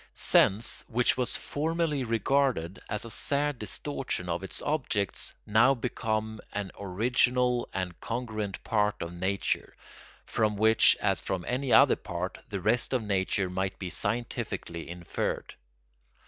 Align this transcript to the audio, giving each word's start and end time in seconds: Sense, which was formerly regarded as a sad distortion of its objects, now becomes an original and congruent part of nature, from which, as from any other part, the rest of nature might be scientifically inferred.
Sense, 0.15 0.83
which 0.87 1.15
was 1.15 1.37
formerly 1.37 2.03
regarded 2.03 2.79
as 2.89 3.05
a 3.05 3.09
sad 3.11 3.59
distortion 3.59 4.29
of 4.29 4.43
its 4.43 4.59
objects, 4.59 5.35
now 5.45 5.75
becomes 5.75 6.41
an 6.53 6.71
original 6.79 7.69
and 7.71 7.99
congruent 7.99 8.63
part 8.63 8.99
of 9.03 9.13
nature, 9.13 9.75
from 10.25 10.57
which, 10.57 10.95
as 11.01 11.21
from 11.21 11.45
any 11.47 11.71
other 11.71 11.95
part, 11.95 12.39
the 12.49 12.59
rest 12.59 12.93
of 12.93 13.03
nature 13.03 13.47
might 13.47 13.77
be 13.77 13.91
scientifically 13.91 14.89
inferred. 14.89 15.53